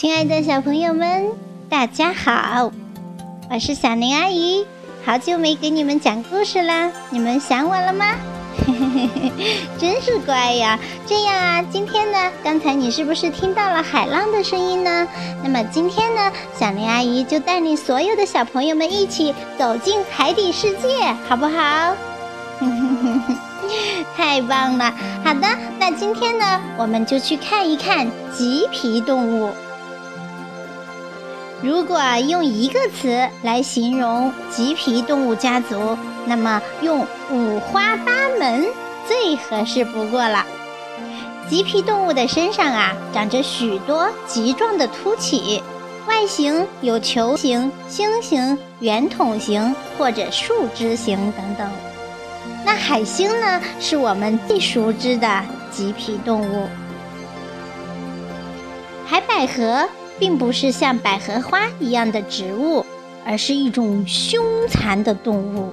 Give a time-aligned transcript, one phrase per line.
[0.00, 1.30] 亲爱的小朋友们，
[1.68, 2.72] 大家好，
[3.50, 4.64] 我是小林阿姨，
[5.04, 8.14] 好久没给你们讲故事啦，你们想我了吗？
[9.78, 10.78] 真是乖呀！
[11.06, 15.06] 这样啊，今天呢，刚才你是不是听到了海浪的声音呢？
[15.42, 21.94] 那么今天呢，小林阿姨就带领所有的小朋友们一起走进海底世界，好不好？
[24.16, 24.94] 太棒了！
[25.22, 25.46] 好的，
[25.78, 29.52] 那今天呢，我们就去看一看棘皮动物。
[31.62, 38.66] 如果用一个词来形容棘皮动物家族，那么用五花八门
[39.06, 40.44] 最合适不过了。
[41.50, 45.62] 棘皮动物的身上啊，长着许多棘状的凸起，
[46.06, 51.68] 外形有球形、星形、圆筒形或者树枝形等等。
[52.64, 56.68] 那海星呢，是我们最熟知的棘皮动物。
[59.06, 59.86] 海百合。
[60.20, 62.86] 并不是像百合花一样的植物，
[63.26, 65.72] 而是一种凶残的动物。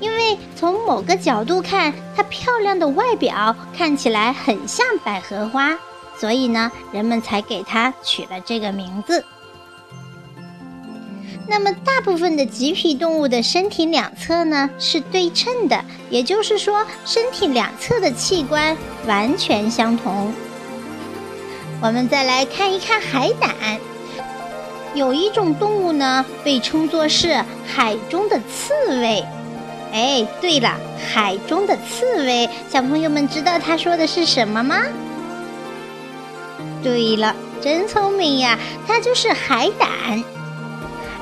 [0.00, 5.78] 因为从某个角度看，它漂亮的外表看起来很像百合花，
[6.18, 9.24] 所以呢，人们才给它取了这个名字。
[11.46, 20.32] 那么，大部分的棘皮动物的身体两侧呢是对称的，也就是说，身体两侧的器官完全相同。
[21.82, 23.50] 我们再来看一看海胆，
[24.94, 29.24] 有一种动物呢，被称作是海中的刺猬。
[29.92, 30.76] 哎，对了，
[31.12, 34.76] 海中的刺猬，小朋友们知道他说的是什么吗？
[36.84, 39.88] 对了，真聪明呀，它就是海胆。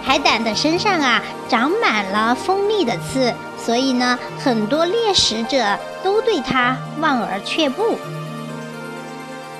[0.02, 7.97] 海胆的身上啊，长满了锋利的刺，所以呢，很多猎食者都对它望而却步。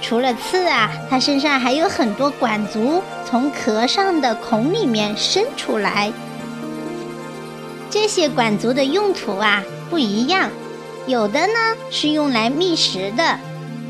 [0.01, 6.13] 除了刺啊，它身上还有很多管足，从壳上的孔里面伸出来。
[7.91, 10.51] 这些管足的用途啊不一样，
[11.07, 13.39] 有的呢是用来觅食的，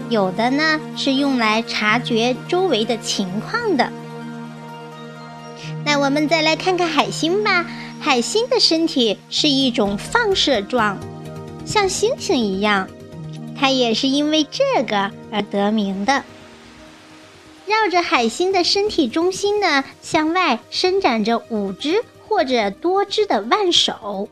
[0.09, 3.91] 有的呢是用来察觉周围的情况的。
[5.85, 7.65] 那我们再来看看海星吧。
[8.03, 10.99] 海星的身体是一种放射状，
[11.67, 12.89] 像星星一样。
[13.61, 16.25] 它也是因为这个而得名的。
[17.67, 24.29] 绕着海星的身体中心呢，向外伸展着五只或者多只的腕手。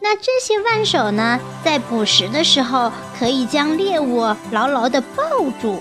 [0.00, 4.20] 那这些腕手呢，在捕食的时候可以将猎物
[4.52, 5.24] 牢牢地抱
[5.62, 5.80] 住。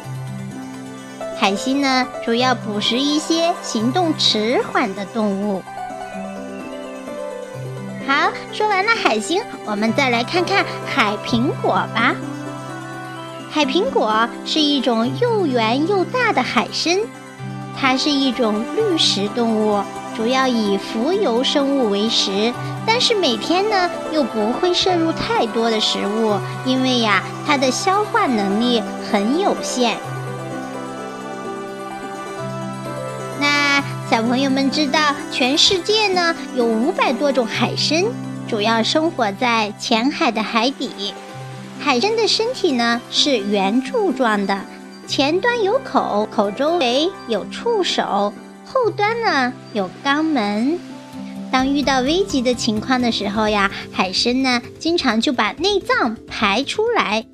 [1.38, 5.62] 海星呢，主要捕食一些行动迟缓的动物。
[8.52, 12.16] 说完了海星，我们再来看看海苹果吧。
[13.52, 17.00] 海苹果是一种又圆又大的海参，
[17.80, 19.84] 它是一种绿食动物，
[20.16, 22.52] 主要以浮游生物为食，
[22.86, 29.98] 但是每天呢又不会摄入太多的食物，因为呀，它的消化能力很有限。
[34.14, 35.00] 小朋友们知道，
[35.32, 38.06] 全世界呢有五百多种海参，
[38.48, 41.16] 主要生活在浅海的海底。
[41.80, 44.62] 海参的身体呢是圆柱状的，
[45.08, 48.32] 前端有口，口周围有触手，
[48.64, 50.80] 后端呢有肛门。
[51.52, 57.26] 当遇到危急的情况的时候呀，海参呢经常就把内脏排出来，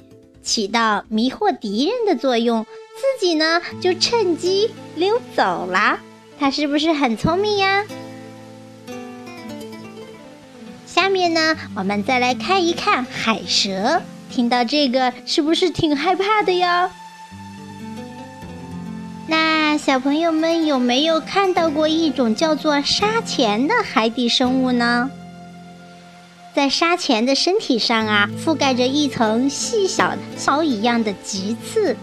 [0.42, 6.00] 起到迷惑敌人的作用，自己呢就趁机溜走了。
[6.40, 7.84] 它是不是很聪明呀？
[10.86, 14.02] 下面呢，我们再来看一看海蛇。
[14.32, 16.92] 听到这个，是不是挺害怕的呀？
[19.28, 25.12] 那小朋友们有没有看到过一种叫做沙钱的海底生物呢？
[26.54, 31.96] 在沙钱的身体上啊，覆盖着一层细小草一样的棘刺。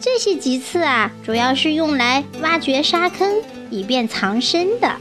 [0.00, 3.30] 这些棘刺啊，主要是用来挖掘沙坑，
[3.68, 4.96] 以便藏身的。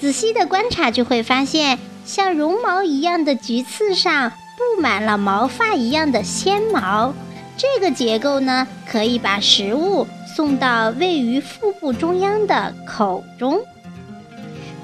[0.00, 7.14] 仔细的观察就会发现，像绒毛一样的棘刺上布满了毛发一样的纤毛。
[7.56, 13.60] 这个结构呢，可以把食物送到位于腹部中央的口中。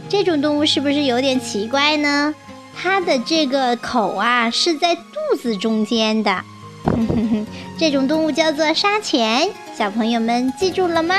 [0.09, 2.33] 这种动物是不是有点奇怪呢？
[2.77, 6.45] 它的这个口啊，是在肚子中间的。
[6.85, 7.47] 哼哼哼
[7.79, 11.17] 这种动物叫做沙钱，小朋友们记住了吗？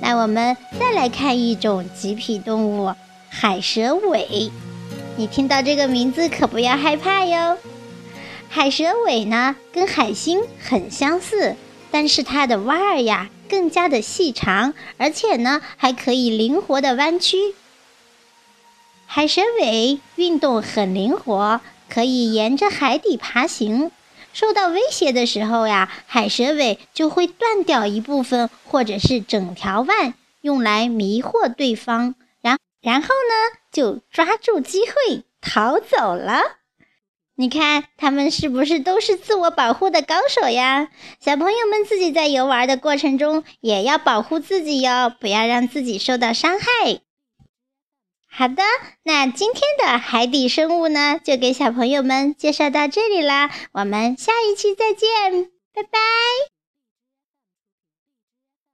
[0.00, 2.94] 那我们再来看一种棘皮动物——
[3.30, 4.50] 海蛇尾。
[5.16, 7.56] 你听到这个名字可不要害怕哟。
[8.48, 11.56] 海蛇尾呢，跟海星很相似，
[11.90, 17.36] 但是它的腕儿呀更加的细长，而且呢还可以灵活的弯曲。
[19.06, 21.60] 海蛇尾运动很灵活，
[21.92, 23.90] 可以沿着海底爬行。
[24.32, 32.14] 受到威胁的时候呀，海蛇尾就会断掉一部分或者是整条腕，用来迷惑对方。
[32.40, 36.40] 然然后呢，就抓住机会逃走了。
[37.34, 40.88] 你看，他们是不是都是自我保护的高手呀？
[41.20, 47.00] 小朋友们自己在游玩的过程中也要保护自己哟，不要让自己受到伤害。
[48.34, 48.62] 好的，
[49.02, 53.50] 那今天的海底生物呢，就给小朋友们介绍到这里啦。
[53.72, 56.51] 我们下一期再见，拜拜。